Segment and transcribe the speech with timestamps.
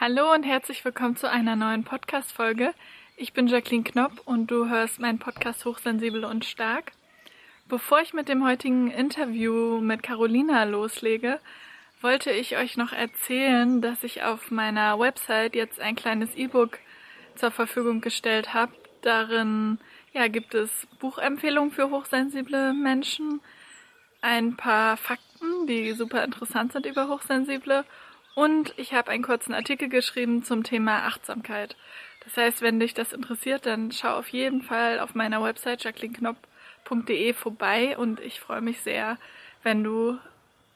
[0.00, 2.72] Hallo und herzlich willkommen zu einer neuen Podcast-Folge.
[3.16, 6.92] Ich bin Jacqueline Knopp und du hörst meinen Podcast Hochsensibel und Stark.
[7.66, 11.40] Bevor ich mit dem heutigen Interview mit Carolina loslege,
[12.00, 16.78] wollte ich euch noch erzählen, dass ich auf meiner Website jetzt ein kleines E-Book
[17.34, 18.70] zur Verfügung gestellt habe.
[19.02, 19.80] Darin
[20.12, 20.70] ja, gibt es
[21.00, 23.40] Buchempfehlungen für hochsensible Menschen,
[24.20, 27.84] ein paar Fakten, die super interessant sind über Hochsensible
[28.38, 31.76] und ich habe einen kurzen Artikel geschrieben zum Thema Achtsamkeit.
[32.22, 37.32] Das heißt, wenn dich das interessiert, dann schau auf jeden Fall auf meiner Website jacquelineknopp.de
[37.32, 39.18] vorbei und ich freue mich sehr,
[39.64, 40.18] wenn du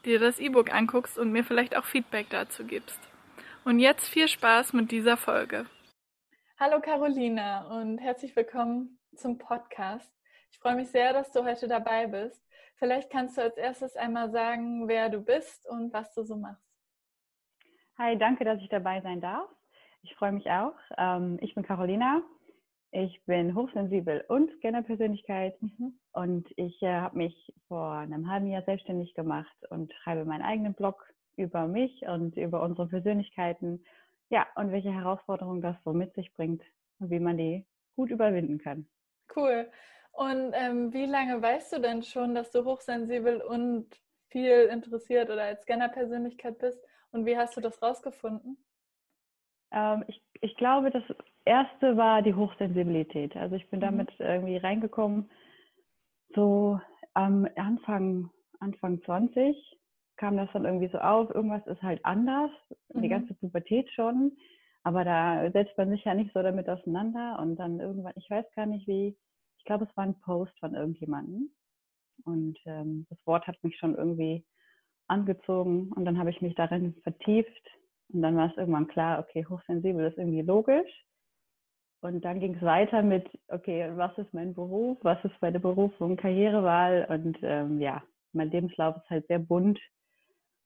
[0.05, 2.98] dir das E-Book anguckst und mir vielleicht auch Feedback dazu gibst.
[3.65, 5.67] Und jetzt viel Spaß mit dieser Folge.
[6.59, 10.11] Hallo Carolina und herzlich willkommen zum Podcast.
[10.51, 12.42] Ich freue mich sehr, dass du heute dabei bist.
[12.81, 16.72] Vielleicht kannst du als erstes einmal sagen, wer du bist und was du so machst.
[17.98, 19.48] Hi, danke, dass ich dabei sein darf.
[20.02, 20.74] Ich freue mich auch.
[20.96, 22.23] Ähm, ich bin Carolina.
[22.91, 25.98] Ich bin hochsensibel und Scanner-Persönlichkeit mhm.
[26.12, 30.75] und ich äh, habe mich vor einem halben Jahr selbstständig gemacht und schreibe meinen eigenen
[30.75, 33.83] Blog über mich und über unsere Persönlichkeiten.
[34.28, 36.62] Ja, und welche Herausforderungen das so mit sich bringt
[36.98, 37.64] und wie man die
[37.97, 38.86] gut überwinden kann.
[39.34, 39.70] Cool.
[40.12, 43.86] Und ähm, wie lange weißt du denn schon, dass du hochsensibel und
[44.28, 46.78] viel interessiert oder als Scanner-Persönlichkeit bist?
[47.12, 48.56] Und wie hast du das rausgefunden?
[49.70, 51.05] Ähm, ich, ich glaube, das
[51.44, 53.36] erste war die Hochsensibilität.
[53.36, 53.84] Also ich bin mhm.
[53.84, 55.30] damit irgendwie reingekommen,
[56.34, 56.80] so
[57.14, 59.56] am Anfang, Anfang 20
[60.16, 62.50] kam das dann irgendwie so auf, irgendwas ist halt anders,
[62.92, 63.02] mhm.
[63.02, 64.36] die ganze Pubertät schon,
[64.84, 68.46] aber da setzt man sich ja nicht so damit auseinander und dann irgendwann, ich weiß
[68.55, 69.16] gar nicht wie,
[69.58, 71.50] ich glaube, es war ein Post von irgendjemandem
[72.24, 74.44] und ähm, das Wort hat mich schon irgendwie
[75.12, 77.68] angezogen und dann habe ich mich darin vertieft
[78.12, 80.91] und dann war es irgendwann klar, okay, hochsensibel ist irgendwie logisch.
[82.00, 86.16] Und dann ging es weiter mit, okay, was ist mein Beruf, was ist meine Berufung,
[86.16, 88.02] Karrierewahl und ähm, ja,
[88.33, 89.78] mein Lebenslauf ist halt sehr bunt.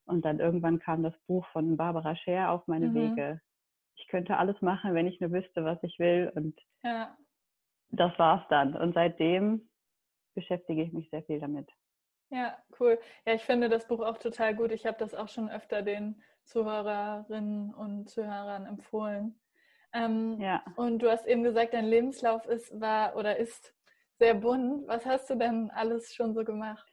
[0.06, 2.94] Und dann irgendwann kam das Buch von Barbara Scher auf meine mhm.
[2.94, 3.40] Wege.
[3.96, 6.32] Ich könnte alles machen, wenn ich nur wüsste, was ich will.
[6.34, 7.14] Und ja.
[7.90, 8.74] das war's dann.
[8.74, 9.68] Und seitdem
[10.34, 11.68] beschäftige ich mich sehr viel damit.
[12.30, 12.98] Ja, cool.
[13.24, 14.72] Ja, ich finde das Buch auch total gut.
[14.72, 19.38] Ich habe das auch schon öfter den Zuhörerinnen und Zuhörern empfohlen.
[19.92, 20.62] Ähm, ja.
[20.76, 23.74] Und du hast eben gesagt, dein Lebenslauf ist, war oder ist
[24.18, 24.86] sehr bunt.
[24.88, 26.86] Was hast du denn alles schon so gemacht?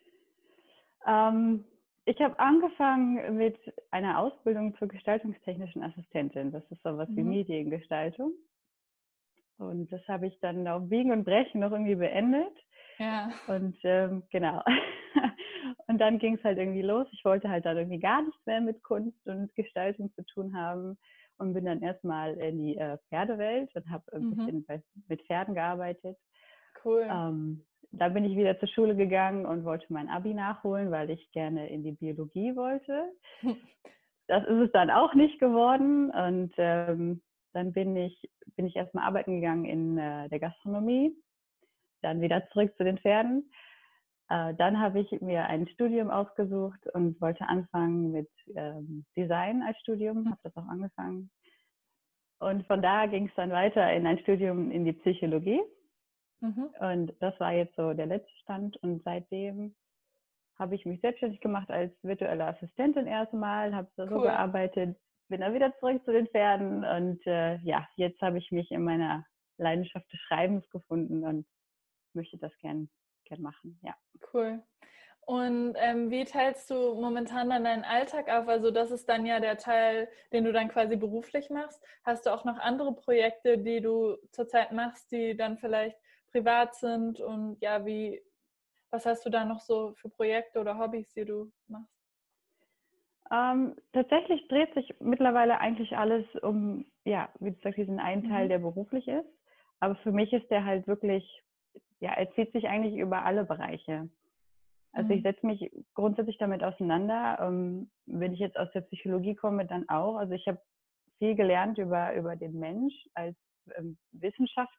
[1.06, 1.66] Ähm,
[2.06, 3.58] ich habe angefangen mit
[3.92, 6.52] einer Ausbildung zur gestaltungstechnischen Assistentin.
[6.52, 7.16] Das ist sowas mhm.
[7.18, 8.34] wie Mediengestaltung.
[9.58, 12.54] Und das habe ich dann auf Biegen und Brechen noch irgendwie beendet.
[13.04, 13.30] Ja.
[13.48, 14.64] Und ähm, genau.
[15.88, 17.06] und dann ging es halt irgendwie los.
[17.12, 20.98] Ich wollte halt dann irgendwie gar nichts mehr mit Kunst und Gestaltung zu tun haben
[21.38, 24.36] und bin dann erstmal in die äh, Pferdewelt und habe ein mhm.
[24.36, 26.18] bisschen bei, mit Pferden gearbeitet.
[26.86, 27.06] Cool.
[27.10, 31.32] Ähm, dann bin ich wieder zur Schule gegangen und wollte mein Abi nachholen, weil ich
[31.32, 33.12] gerne in die Biologie wollte.
[34.28, 36.10] Das ist es dann auch nicht geworden.
[36.10, 37.22] Und ähm,
[37.52, 38.18] dann bin ich,
[38.56, 41.14] bin ich erstmal arbeiten gegangen in äh, der Gastronomie
[42.04, 43.50] dann wieder zurück zu den Pferden.
[44.30, 49.78] Äh, dann habe ich mir ein Studium ausgesucht und wollte anfangen mit ähm, Design als
[49.80, 51.30] Studium, habe das auch angefangen.
[52.40, 55.62] Und von da ging es dann weiter in ein Studium in die Psychologie.
[56.42, 56.70] Mhm.
[56.80, 58.76] Und das war jetzt so der letzte Stand.
[58.78, 59.76] Und seitdem
[60.60, 64.24] habe ich mich selbstständig gemacht als virtuelle Assistentin erstmal, habe so cool.
[64.24, 64.98] gearbeitet,
[65.30, 66.84] bin dann wieder zurück zu den Pferden.
[66.84, 69.26] Und äh, ja, jetzt habe ich mich in meiner
[69.58, 71.46] Leidenschaft des Schreibens gefunden und
[72.16, 72.90] möchte das gern,
[73.26, 73.80] gern machen.
[73.82, 73.96] Ja.
[74.34, 74.64] Cool.
[75.26, 78.48] Und ähm, wie teilst du momentan dann deinen Alltag auf?
[78.50, 81.82] Also das ist dann ja der Teil, den du dann quasi beruflich machst.
[82.04, 85.98] Hast du auch noch andere Projekte, die du zurzeit machst, die dann vielleicht
[86.32, 87.22] privat sind?
[87.22, 88.22] Und ja, wie,
[88.92, 91.94] was hast du da noch so für Projekte oder Hobbys, die du machst?
[93.32, 98.50] Ähm, tatsächlich dreht sich mittlerweile eigentlich alles um, ja, wie gesagt, diesen einen Teil, mhm.
[98.50, 99.30] der beruflich ist.
[99.80, 101.44] Aber für mich ist der halt wirklich
[102.00, 104.10] ja, er zieht sich eigentlich über alle Bereiche.
[104.94, 105.18] Also mhm.
[105.18, 107.40] ich setze mich grundsätzlich damit auseinander.
[107.42, 110.18] Ähm, wenn ich jetzt aus der Psychologie komme, dann auch.
[110.18, 110.62] Also ich habe
[111.18, 113.36] viel gelernt über, über den Mensch als
[113.76, 114.78] ähm, Wissenschaft.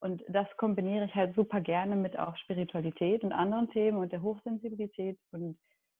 [0.00, 4.22] Und das kombiniere ich halt super gerne mit auch Spiritualität und anderen Themen und der
[4.22, 5.18] Hochsensibilität.
[5.30, 5.56] Und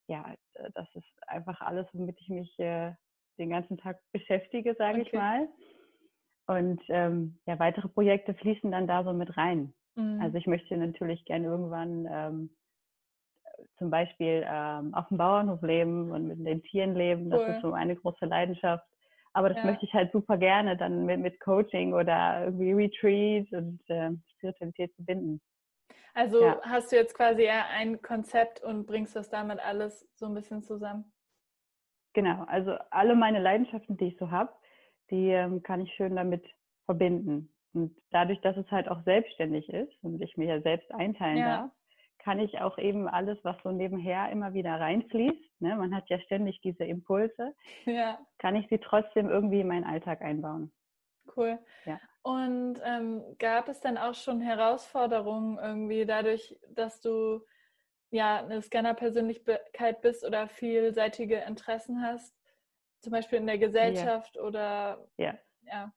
[0.09, 0.35] ja,
[0.75, 2.93] das ist einfach alles, womit ich mich äh,
[3.39, 5.07] den ganzen Tag beschäftige, sage okay.
[5.07, 5.49] ich mal.
[6.47, 9.73] Und ähm, ja, weitere Projekte fließen dann da so mit rein.
[9.97, 10.21] Mhm.
[10.23, 12.57] Also ich möchte natürlich gerne irgendwann ähm,
[13.79, 17.31] zum Beispiel ähm, auf dem Bauernhof leben und mit den Tieren leben.
[17.31, 17.55] Das cool.
[17.55, 18.85] ist so eine große Leidenschaft.
[19.35, 19.65] Aber das Ja.
[19.65, 24.95] möchte ich halt super gerne dann mit, mit Coaching oder irgendwie Retreat und äh, Spiritualität
[24.95, 25.41] verbinden.
[26.15, 26.61] Also Ja.
[26.63, 30.63] hast du jetzt quasi eher ein Konzept und bringst das damit alles so ein bisschen
[30.63, 31.13] zusammen.
[32.15, 34.53] Genau, also alle meine Leidenschaften, die ich so habe,
[35.11, 36.45] die ähm, kann ich schön damit
[36.85, 37.53] verbinden.
[37.75, 41.45] Und dadurch, dass es halt auch selbstständig ist und ich mir ja selbst einteilen Ja.
[41.45, 41.71] darf,
[42.19, 46.21] kann ich auch eben alles, was so nebenher immer wieder reinfließt, ne, man hat ja
[46.21, 47.55] ständig diese Impulse,
[47.87, 50.73] Ja, kann ich sie trotzdem irgendwie in meinen Alltag einbauen.
[51.37, 51.59] cool.
[51.85, 52.01] Ja.
[52.23, 57.45] Und ähm, gab es dann auch schon Herausforderungen irgendwie dadurch, dass du
[58.11, 62.37] ja eine Scanner-Persönlichkeit bist oder vielseitige Interessen hast,
[63.01, 65.93] zum Beispiel in der Gesellschaft oder Ja, ja.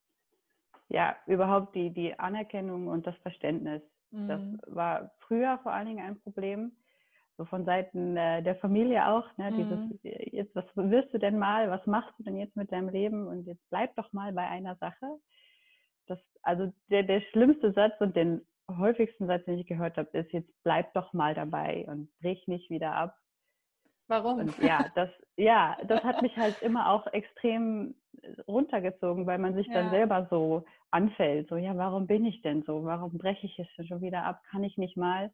[0.89, 3.81] Ja überhaupt die, die Anerkennung und das Verständnis.
[4.11, 4.59] Das Mhm.
[4.67, 6.71] war früher vor allen Dingen ein Problem,
[7.37, 9.25] so von Seiten äh, der Familie auch.
[9.37, 9.51] Ne?
[9.51, 9.91] Mhm.
[10.01, 11.69] Dieses, jetzt, was willst du denn mal?
[11.69, 13.27] Was machst du denn jetzt mit deinem Leben?
[13.27, 15.19] Und jetzt bleib doch mal bei einer Sache.
[16.07, 20.31] Das, also der, der schlimmste Satz und den häufigsten Satz, den ich gehört habe, ist
[20.31, 23.17] jetzt bleib doch mal dabei und brich nicht wieder ab.
[24.07, 24.39] Warum?
[24.39, 27.95] Und ja, das, ja, das hat mich halt immer auch extrem
[28.47, 29.91] runtergezogen, weil man sich dann Ja.
[29.91, 31.49] selber so anfällt.
[31.49, 32.83] So, ja, warum bin ich denn so?
[32.85, 34.43] Warum breche ich es schon wieder ab?
[34.49, 35.31] Kann ich nicht mal?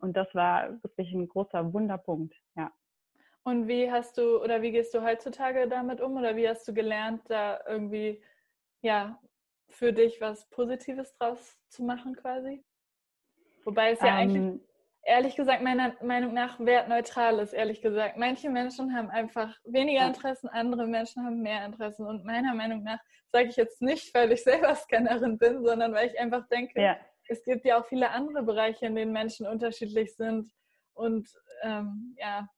[0.00, 2.70] Und das war wirklich ein großer Wunderpunkt, ja.
[3.42, 6.74] Und wie hast du oder wie gehst du heutzutage damit um oder wie hast du
[6.74, 8.22] gelernt, da irgendwie
[8.82, 9.18] ja
[9.68, 12.62] für dich was Positives draus zu machen quasi?
[13.64, 14.60] Wobei es ja eigentlich Ähm,
[15.02, 18.16] ehrlich gesagt meiner Meinung nach wertneutral ist, ehrlich gesagt.
[18.16, 20.08] Manche Menschen haben einfach weniger Ja.
[20.08, 22.06] Interessen, andere Menschen haben mehr Interessen.
[22.06, 22.98] Und meiner Meinung nach
[23.32, 26.96] sage ich jetzt nicht, weil ich selber Scannerin bin, sondern weil ich einfach denke, ja,
[27.28, 30.50] es gibt ja auch viele andere Bereiche, in denen Menschen unterschiedlich sind.
[30.94, 31.28] Und
[31.62, 32.48] ähm, ja,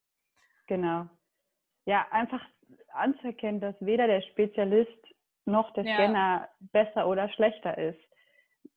[0.67, 1.07] genau.
[1.87, 2.43] Ja, einfach
[2.93, 4.91] anzuerkennen, dass weder der Spezialist
[5.45, 5.95] noch der Ja.
[5.97, 8.01] Scanner besser oder schlechter ist.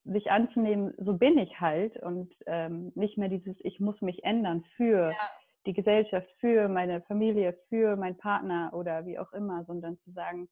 [0.05, 4.63] Sich anzunehmen, so bin ich halt und ähm, nicht mehr dieses, ich muss mich ändern
[4.75, 5.29] für Ja.
[5.65, 10.49] die Gesellschaft, für meine Familie, für meinen Partner oder wie auch immer, sondern zu sagen,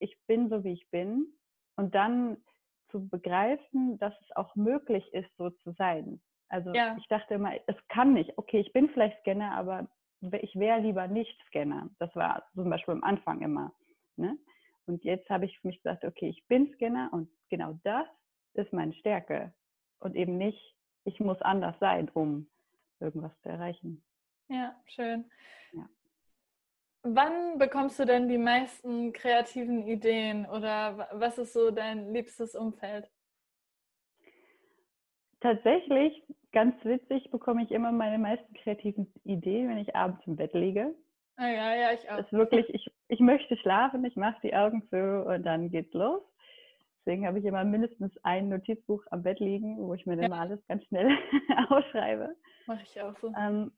[0.00, 1.26] ich bin so, wie ich bin
[1.76, 2.38] und dann
[2.90, 6.20] zu begreifen, dass es auch möglich ist, so zu sein.
[6.48, 6.96] Also Ja.
[6.96, 8.36] ich dachte immer, es kann nicht.
[8.38, 9.88] Okay, ich bin vielleicht Scanner, aber
[10.20, 11.90] ich wäre lieber nicht Scanner.
[12.00, 13.72] Das war zum Beispiel am Anfang immer.
[14.16, 14.36] Ne?
[14.86, 18.08] Und jetzt habe ich für mich gesagt, okay, ich bin Scanner und genau das
[18.54, 19.52] ist meine Stärke.
[19.98, 22.48] Und eben nicht, ich muss anders sein, um
[23.00, 24.02] irgendwas zu erreichen.
[24.48, 25.30] ja, schön.
[25.72, 25.88] Ja.
[27.02, 32.54] Wann bekommst du denn die meisten kreativen Ideen oder wa- was ist so dein liebstes
[32.54, 33.10] Umfeld?
[35.40, 36.22] Tatsächlich,
[36.52, 40.94] ganz witzig, bekomme ich immer meine meisten kreativen Ideen, wenn ich abends im Bett liege.
[41.36, 42.18] Ah ja, ja, ich Das auch.
[42.18, 46.22] ist wirklich, ich, ich möchte schlafen, ich mache die Augen zu und dann geht's los.
[47.10, 50.36] Deswegen habe ich immer mindestens ein Notizbuch am Bett liegen, wo ich mir dann Ja.
[50.36, 51.08] mal alles ganz schnell
[51.68, 52.36] ausschreibe.
[52.66, 53.34] Mache ich auch so.
[53.36, 53.72] Ähm,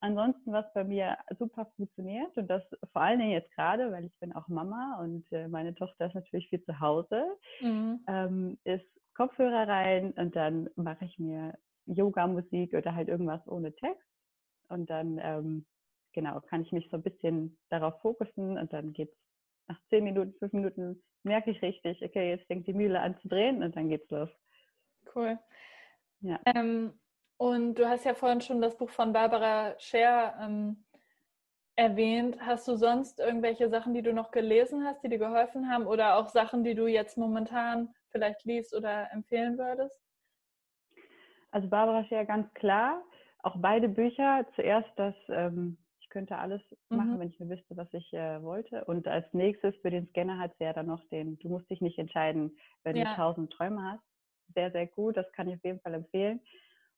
[0.00, 2.62] ansonsten, was bei mir super funktioniert, und das
[2.94, 6.14] vor allen Dingen jetzt gerade, weil ich bin auch Mama und äh, meine Tochter ist
[6.14, 7.24] natürlich viel zu Hause,
[7.60, 8.06] Mhm.
[8.08, 14.08] ähm, ist Kopfhörer rein und dann mache ich mir Yoga-Musik oder halt irgendwas ohne Text.
[14.70, 15.66] Und dann, ähm,
[16.14, 19.14] genau, kann ich mich so ein bisschen darauf fokussen und dann geht's
[19.68, 23.28] nach zehn Minuten, fünf Minuten, merke ich richtig, okay, jetzt fängt die Mühle an zu
[23.28, 24.30] drehen und dann geht's los.
[25.14, 25.38] Cool.
[26.20, 26.40] Ja.
[26.46, 26.98] Ähm,
[27.36, 30.84] und du hast ja vorhin schon das Buch von Barbara Scher ähm,
[31.76, 32.38] erwähnt.
[32.40, 36.16] Hast du sonst irgendwelche Sachen, die du noch gelesen hast, die dir geholfen haben oder
[36.16, 40.00] auch Sachen, die du jetzt momentan vielleicht liest oder empfehlen würdest?
[41.52, 43.02] Also Barbara Scher ganz klar,
[43.42, 44.44] auch beide Bücher.
[44.56, 45.78] Zuerst das, ähm,
[46.08, 47.20] ich könnte alles machen, Mhm.
[47.20, 48.82] wenn ich nur wüsste, was ich äh, wollte.
[48.86, 51.82] Und als nächstes für den Scanner hat sie ja dann noch den, du musst dich
[51.82, 53.04] nicht entscheiden, wenn Ja.
[53.04, 54.02] du tausend Träume hast.
[54.54, 56.40] Sehr, sehr gut, das kann ich auf jeden Fall empfehlen.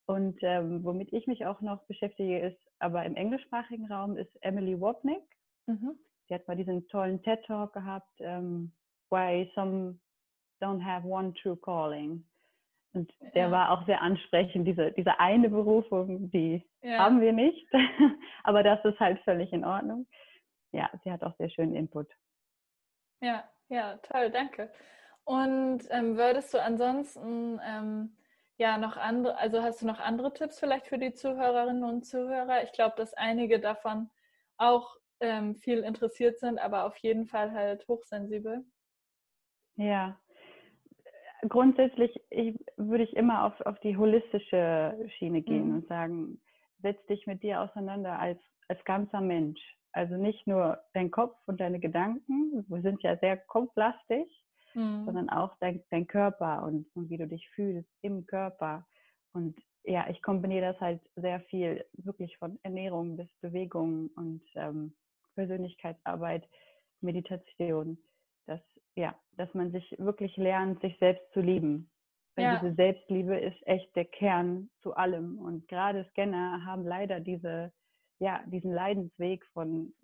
[0.07, 4.81] Und ähm, womit ich mich auch noch beschäftige, ist aber im englischsprachigen Raum, ist Emily
[4.81, 5.23] Wapnick.
[5.67, 5.99] Mhm.
[6.29, 8.73] Sie hat mal diesen tollen TED-Talk gehabt, ähm,
[9.11, 9.99] Why Some
[10.63, 12.25] Don't Have One True Calling.
[12.93, 13.51] Und der Ja.
[13.51, 16.99] war auch sehr ansprechend, diese, diese eine Berufung, die Ja.
[16.99, 17.67] haben wir nicht,
[18.45, 20.07] aber das ist halt völlig in Ordnung.
[20.73, 22.09] Ja, sie hat auch sehr schönen Input.
[23.21, 24.73] Ja, ja, toll, danke.
[25.25, 28.17] Und ähm, würdest du ansonsten ähm,
[28.57, 32.63] ja noch andere, also hast du noch andere Tipps vielleicht für die Zuhörerinnen und Zuhörer?
[32.65, 34.11] Ich glaube, dass einige davon
[34.57, 38.65] auch ähm, viel interessiert sind, aber auf jeden Fall halt hochsensibel.
[39.77, 40.19] Ja,
[41.49, 45.75] grundsätzlich ich, würde ich immer auf, auf die holistische Schiene gehen Mhm.
[45.75, 46.41] und sagen,
[46.83, 49.61] setz dich mit dir auseinander als, als ganzer Mensch.
[49.93, 54.29] Also nicht nur dein Kopf und deine Gedanken, wir sind ja sehr kopflastig,
[54.75, 55.05] mhm.
[55.05, 58.87] sondern auch dein, dein Körper und, und wie du dich fühlst im Körper.
[59.33, 64.95] Und ja, ich kombiniere das halt sehr viel, wirklich von Ernährung bis Bewegung und ähm,
[65.35, 66.49] Persönlichkeitsarbeit,
[67.01, 67.99] Meditation,
[68.47, 68.61] dass,
[68.97, 71.91] ja, dass man sich wirklich lernt, sich selbst zu lieben.
[72.37, 72.59] Weil ja.
[72.61, 75.39] diese Selbstliebe ist echt der Kern zu allem.
[75.39, 77.73] Und gerade Scanner haben leider diese,
[78.19, 79.95] ja, diesen Leidensweg von,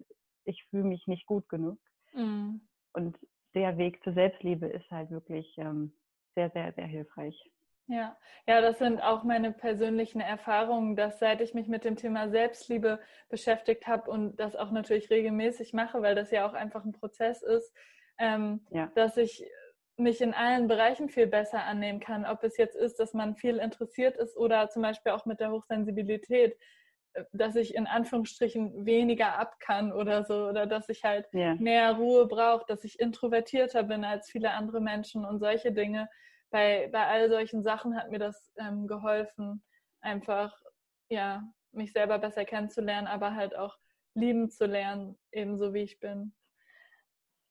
[0.45, 1.79] ich fühle mich nicht gut genug.
[2.13, 2.61] Mhm.
[2.93, 3.17] Und
[3.55, 5.93] der Weg zur Selbstliebe ist halt wirklich ähm,
[6.35, 7.51] sehr, sehr, sehr hilfreich.
[7.89, 8.17] Ja,
[8.49, 12.99] ja, das sind auch meine persönlichen Erfahrungen, dass seit ich mich mit dem Thema Selbstliebe
[13.29, 17.43] beschäftigt habe und das auch natürlich regelmäßig mache, weil das ja auch einfach ein Prozess
[17.43, 17.73] ist,
[18.19, 18.91] ähm, ja.
[18.95, 19.45] dass ich
[19.97, 22.27] mich in allen Bereichen viel besser annehmen kann.
[22.27, 25.51] Ob es jetzt ist, dass man viel interessiert ist oder zum Beispiel auch mit der
[25.51, 26.57] Hochsensibilität,
[27.15, 31.55] äh, dass ich in Anführungsstrichen weniger ab kann oder so oder dass ich halt ja.
[31.55, 36.09] mehr Ruhe brauche, dass ich introvertierter bin als viele andere Menschen und solche Dinge
[36.51, 39.63] bei, bei all solchen Sachen hat mir das ähm, geholfen,
[40.01, 40.55] einfach
[41.09, 41.43] ja,
[41.73, 43.77] mich selber besser kennenzulernen, aber halt auch
[44.15, 46.35] lieben zu lernen, ebenso wie ich bin.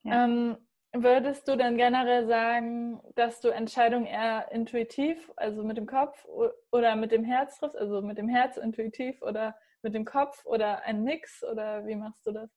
[0.06, 0.24] Ja.
[0.24, 0.58] Ähm,
[0.94, 6.26] würdest du denn generell sagen, dass du Entscheidungen eher intuitiv, also mit dem Kopf
[6.72, 10.84] oder mit dem Herz triffst, also mit dem Herz intuitiv oder mit dem Kopf oder
[10.84, 12.50] ein Mix oder wie machst du das?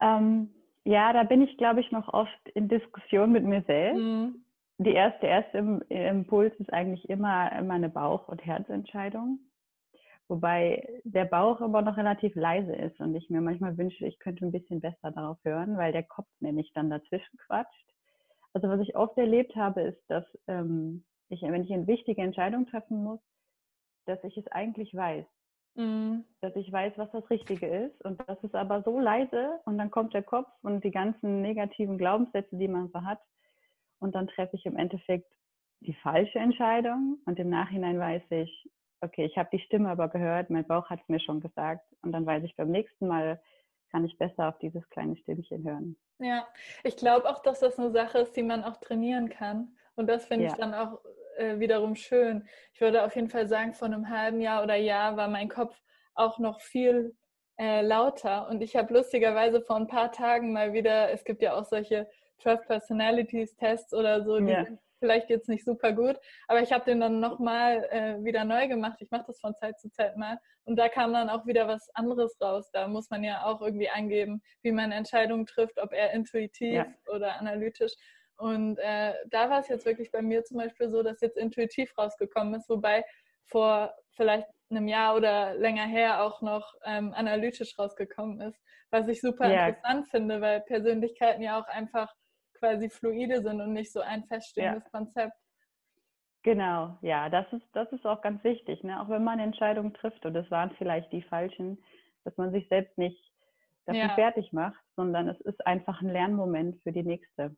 [0.00, 0.52] Ähm,
[0.84, 4.00] ja, da bin ich, glaube ich, noch oft in Diskussion mit mir selbst.
[4.00, 4.44] Mhm
[4.80, 5.58] die erste, erste
[5.90, 9.38] Impuls ist eigentlich immer, immer eine Bauch- und Herzentscheidung.
[10.30, 14.46] Wobei der Bauch immer noch relativ leise ist und ich mir manchmal wünsche, ich könnte
[14.46, 17.92] ein bisschen besser darauf hören, weil der Kopf nämlich dann dazwischen quatscht.
[18.52, 22.66] Also was ich oft erlebt habe, ist, dass ähm, ich, wenn ich eine wichtige Entscheidung
[22.66, 23.18] treffen muss,
[24.06, 25.26] dass ich es eigentlich weiß.
[25.74, 26.24] Mhm.
[26.42, 28.04] Dass ich weiß, was das Richtige ist.
[28.04, 31.98] Und das ist aber so leise und dann kommt der Kopf und die ganzen negativen
[31.98, 33.18] Glaubenssätze, die man so hat,
[33.98, 35.26] und dann treffe ich im Endeffekt
[35.80, 38.70] die falsche Entscheidung und im Nachhinein weiß ich,
[39.00, 42.12] okay, ich habe die Stimme aber gehört, mein Bauch hat es mir schon gesagt und
[42.12, 43.40] dann weiß ich beim nächsten Mal
[43.90, 45.96] kann ich besser auf dieses kleine Stimmchen hören.
[46.18, 46.46] Ja,
[46.84, 50.26] ich glaube auch, dass das eine Sache ist, die man auch trainieren kann und das
[50.26, 50.50] finde ja.
[50.50, 51.00] ich dann auch
[51.36, 52.46] äh, wiederum schön.
[52.72, 55.80] Ich würde auf jeden Fall sagen, vor einem halben Jahr oder Jahr war mein Kopf
[56.14, 57.16] auch noch viel
[57.58, 61.54] äh, lauter und ich habe lustigerweise vor ein paar Tagen mal wieder, es gibt ja
[61.54, 64.64] auch solche 12 Personalities Tests oder so, die ja.
[64.64, 66.16] sind vielleicht jetzt nicht super gut,
[66.46, 68.98] aber ich habe den dann nochmal äh, wieder neu gemacht.
[69.00, 71.90] Ich mache das von Zeit zu Zeit mal und da kam dann auch wieder was
[71.94, 72.70] anderes raus.
[72.72, 76.86] Da muss man ja auch irgendwie angeben, wie man Entscheidungen trifft, ob er intuitiv ja.
[77.12, 77.94] oder analytisch.
[78.36, 81.96] Und äh, da war es jetzt wirklich bei mir zum Beispiel so, dass jetzt intuitiv
[81.98, 83.04] rausgekommen ist, wobei
[83.44, 88.58] vor vielleicht einem Jahr oder länger her auch noch ähm, analytisch rausgekommen ist,
[88.90, 89.68] was ich super ja.
[89.68, 92.14] interessant finde, weil Persönlichkeiten ja auch einfach
[92.60, 94.90] quasi fluide sind und nicht so ein feststehendes ja.
[94.90, 95.36] Konzept.
[96.42, 99.02] Genau, ja, das ist, das ist auch ganz wichtig, ne?
[99.02, 101.82] auch wenn man Entscheidungen trifft und es waren vielleicht die falschen,
[102.24, 103.30] dass man sich selbst nicht
[103.84, 104.14] dafür ja.
[104.14, 107.54] fertig macht, sondern es ist einfach ein Lernmoment für die nächste.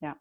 [0.00, 0.16] Ja.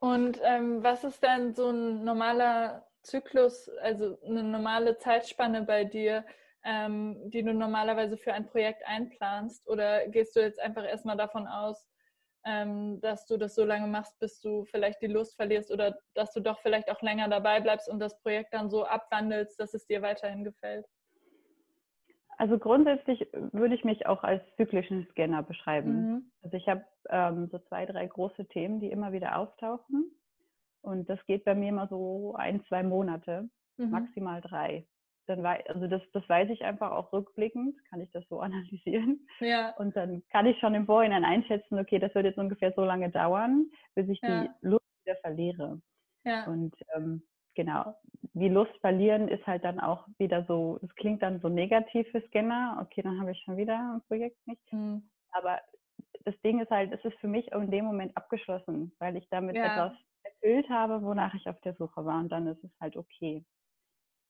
[0.00, 6.24] Und ähm, was ist denn so ein normaler Zyklus, also eine normale Zeitspanne bei dir,
[6.64, 9.66] ähm, die du normalerweise für ein Projekt einplanst?
[9.68, 11.89] Oder gehst du jetzt einfach erstmal davon aus,
[12.44, 16.32] ähm, dass du das so lange machst, bis du vielleicht die Lust verlierst oder dass
[16.32, 19.86] du doch vielleicht auch länger dabei bleibst und das Projekt dann so abwandelst, dass es
[19.86, 20.86] dir weiterhin gefällt?
[22.38, 25.92] Also grundsätzlich würde ich mich auch als zyklischen Scanner beschreiben.
[25.92, 26.32] Mhm.
[26.42, 30.10] Also ich habe ähm, so zwei, drei große Themen, die immer wieder auftauchen.
[30.80, 33.90] Und das geht bei mir immer so ein, zwei Monate, mhm.
[33.90, 34.86] maximal drei
[35.26, 39.26] dann weiß, also das, das weiß ich einfach auch rückblickend, kann ich das so analysieren.
[39.40, 39.74] Ja.
[39.76, 43.10] Und dann kann ich schon im Vorhinein einschätzen, okay, das wird jetzt ungefähr so lange
[43.10, 44.42] dauern, bis ich ja.
[44.42, 45.80] die Lust wieder verliere.
[46.24, 46.46] Ja.
[46.46, 47.22] Und ähm,
[47.54, 47.94] genau,
[48.34, 52.20] die Lust verlieren ist halt dann auch wieder so, es klingt dann so negativ für
[52.28, 54.72] Scanner, okay, dann habe ich schon wieder ein Projekt nicht.
[54.72, 55.08] Mhm.
[55.32, 55.60] Aber
[56.24, 59.56] das Ding ist halt, es ist für mich in dem Moment abgeschlossen, weil ich damit
[59.56, 59.64] ja.
[59.64, 63.44] etwas erfüllt habe, wonach ich auf der Suche war und dann ist es halt okay.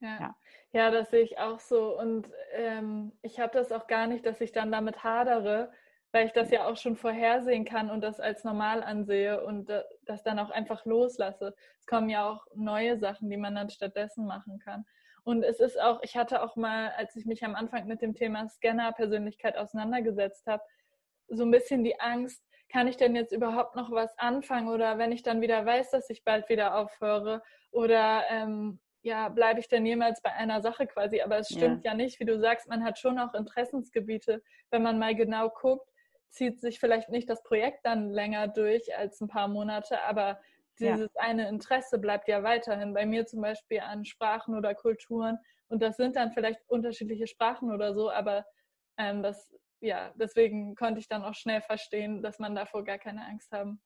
[0.00, 0.19] Ja.
[0.21, 0.37] ja.
[0.73, 1.99] ja, das sehe ich auch so.
[1.99, 5.73] Und ähm, ich habe das auch gar nicht, dass ich dann damit hadere,
[6.12, 9.71] weil ich das ja auch schon vorhersehen kann und das als normal ansehe und
[10.07, 11.54] das dann auch einfach loslasse.
[11.78, 14.85] Es kommen ja auch neue Sachen, die man dann stattdessen machen kann.
[15.23, 18.14] Und es ist auch, ich hatte auch mal, als ich mich am Anfang mit dem
[18.14, 20.62] Thema Scanner-Persönlichkeit auseinandergesetzt habe,
[21.28, 25.12] so ein bisschen die Angst, kann ich denn jetzt überhaupt noch was anfangen oder wenn
[25.12, 29.87] ich dann wieder weiß, dass ich bald wieder aufhöre oder ähm, ja, bleibe ich denn
[29.87, 31.21] jemals bei einer Sache quasi?
[31.21, 31.92] Aber es stimmt ja.
[31.92, 34.42] ja nicht, wie du sagst, man hat schon auch Interessensgebiete.
[34.71, 35.90] Wenn man mal genau guckt,
[36.30, 40.40] zieht sich vielleicht nicht das Projekt dann länger durch als ein paar Monate, aber
[40.78, 41.23] dieses ja.
[41.23, 42.95] eine Interesse bleibt ja weiterhin.
[42.95, 45.38] Bei mir zum Beispiel an Sprachen oder Kulturen.
[45.69, 48.45] Und das sind dann vielleicht unterschiedliche Sprachen oder so, aber
[48.97, 53.25] ähm, das, ja, deswegen konnte ich dann auch schnell verstehen, dass man davor gar keine
[53.26, 53.80] Angst haben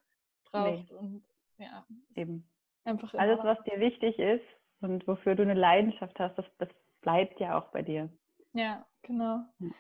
[0.45, 0.91] braucht.
[0.91, 0.97] Nee.
[0.97, 1.25] Und
[1.59, 2.49] ja, eben.
[2.85, 4.45] Einfach Alles, was dir wichtig ist
[4.85, 6.69] und wofür du eine Leidenschaft hast, das, das
[7.01, 8.09] bleibt ja auch bei dir.
[8.53, 9.41] Ja, genau.
[9.59, 9.71] Ja.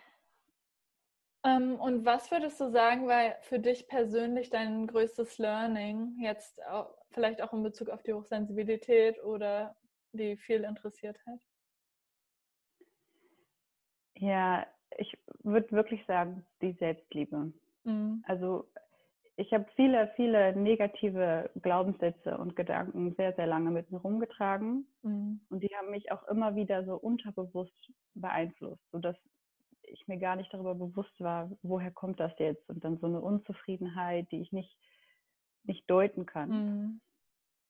[1.44, 6.96] Ähm, und was würdest du sagen, war für dich persönlich dein größtes Learning, jetzt auch,
[7.10, 9.76] vielleicht auch in Bezug auf die Hochsensibilität oder
[10.12, 11.40] die Fehlinteressiertheit?
[14.16, 17.52] Ja, ich würde wirklich sagen, die Selbstliebe.
[17.84, 18.24] Mhm.
[18.26, 18.70] Also
[19.36, 24.86] ich habe viele, viele negative Glaubenssätze und Gedanken sehr, sehr lange mit mir rumgetragen.
[25.02, 25.40] Mhm.
[25.48, 29.16] Und die haben mich auch immer wieder so unterbewusst beeinflusst, sodass
[29.82, 32.68] ich mir gar nicht darüber bewusst war, woher kommt das jetzt?
[32.68, 34.76] Und dann so eine Unzufriedenheit, die ich nicht,
[35.64, 36.48] nicht deuten kann.
[36.50, 37.00] Mhm.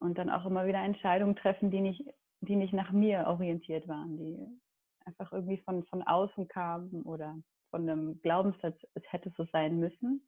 [0.00, 2.04] Und dann auch immer wieder Entscheidungen treffen, die nicht,
[2.40, 4.60] die nicht nach mir orientiert waren, die
[5.06, 7.36] einfach irgendwie von, von außen kamen oder
[7.70, 10.26] von einem Glaubenssatz, es hätte so sein müssen.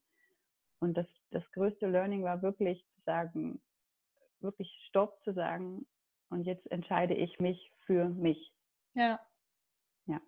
[0.81, 3.61] Und das, das größte Learning war wirklich zu sagen,
[4.41, 5.87] wirklich Stopp zu sagen
[6.29, 8.53] und jetzt entscheide ich mich für mich.
[8.95, 9.21] Ja.
[10.07, 10.21] Ja.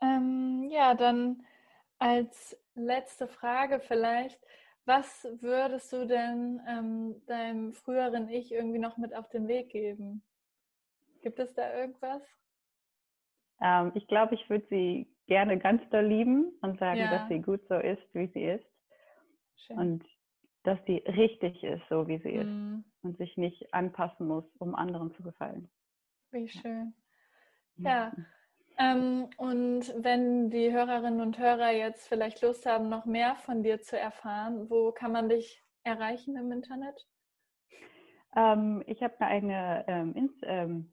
[0.00, 1.44] Ähm, ja, dann
[1.98, 4.40] als letzte Frage vielleicht,
[4.84, 10.22] was würdest du denn ähm, deinem früheren Ich irgendwie noch mit auf den Weg geben?
[11.20, 12.22] Gibt es da irgendwas?
[13.60, 17.10] Ähm, ich glaube, ich würde sie gerne ganz doll lieben und sagen, ja.
[17.10, 18.66] dass sie gut so ist, wie sie ist.
[19.56, 19.78] Schön.
[19.78, 20.04] Und
[20.64, 22.84] dass sie richtig ist, so wie sie mhm.
[22.84, 23.04] ist.
[23.04, 25.70] Und sich nicht anpassen muss, um anderen zu gefallen.
[26.32, 26.94] Wie schön.
[27.76, 27.90] Ja.
[27.90, 28.12] ja.
[28.78, 33.80] Ähm, und wenn die Hörerinnen und Hörer jetzt vielleicht Lust haben, noch mehr von dir
[33.80, 37.06] zu erfahren, wo kann man dich erreichen im Internet?
[38.36, 40.92] Ähm, ich habe eine eigene ähm, ähm,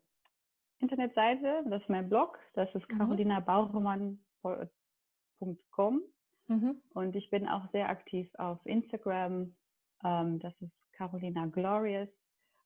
[0.80, 4.25] Internetseite, das ist mein Blog, das ist mhm.
[4.46, 6.02] carolinabauchmann.com
[6.48, 6.82] mhm.
[6.94, 9.56] und ich bin auch sehr aktiv auf Instagram,
[10.04, 12.10] ähm, das ist Carolina Glorious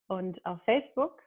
[0.07, 1.21] und auf Facebook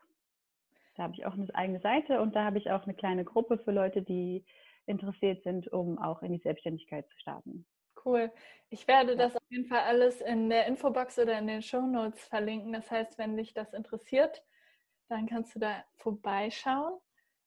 [0.94, 3.58] da habe ich auch eine eigene Seite und da habe ich auch eine kleine Gruppe
[3.58, 4.44] für Leute, die
[4.86, 7.66] interessiert sind, um auch in die Selbstständigkeit zu starten.
[8.04, 8.32] Cool.
[8.68, 12.24] Ich werde das auf jeden Fall alles in der Infobox oder in den Show Notes
[12.24, 12.72] verlinken.
[12.72, 14.42] Das heißt, wenn dich das interessiert,
[15.08, 16.98] dann kannst du da vorbeischauen.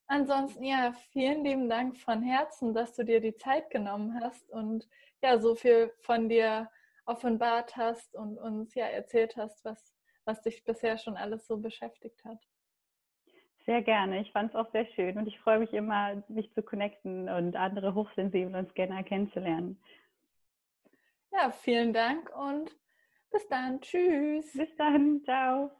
[0.08, 4.88] Ansonsten, ja, vielen lieben Dank von Herzen, dass du dir die Zeit genommen hast und
[5.22, 6.70] ja, so viel von dir
[7.06, 12.24] offenbart hast und uns ja erzählt hast, was, was dich bisher schon alles so beschäftigt
[12.24, 12.38] hat.
[13.64, 14.20] Sehr gerne.
[14.20, 17.56] Ich fand es auch sehr schön und ich freue mich immer, mich zu connecten und
[17.56, 19.80] andere Hochsensible und Scanner kennenzulernen.
[21.32, 22.70] Ja, vielen Dank und
[23.32, 23.80] bis dann.
[23.80, 24.52] Tschüss.
[24.52, 25.22] Bis dann.
[25.24, 25.72] Ciao.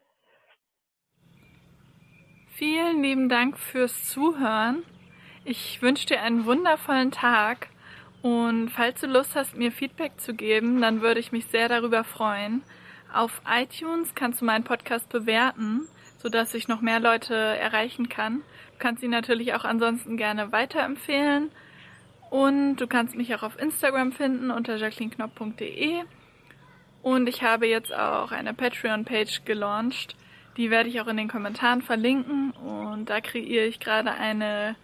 [2.56, 4.82] Vielen lieben Dank fürs Zuhören.
[5.44, 7.68] Ich wünsche dir einen wundervollen Tag
[8.22, 12.04] und falls du Lust hast, mir Feedback zu geben, dann würde ich mich sehr darüber
[12.04, 12.62] freuen.
[13.12, 15.88] Auf iTunes kannst du meinen Podcast bewerten
[16.26, 18.38] sodass ich noch mehr Leute erreichen kann.
[18.72, 21.52] Du kannst ihn natürlich auch ansonsten gerne weiterempfehlen.
[22.30, 26.02] Und du kannst mich auch auf Instagram finden unter jacquelineknopf.de.
[27.02, 30.16] Und ich habe jetzt auch eine Patreon-Page gelauncht.
[30.56, 32.52] Die werde ich auch in den Kommentaren verlinken.
[32.52, 34.76] Und da kreiere ich gerade eine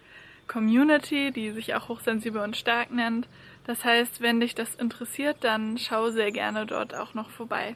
[0.47, 3.27] Community, die sich auch hochsensibel und stark nennt.
[3.65, 7.75] Das heißt, wenn dich das interessiert, dann schau sehr gerne dort auch noch vorbei.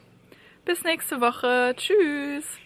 [0.64, 1.74] Bis nächste Woche.
[1.76, 2.58] Tschüss.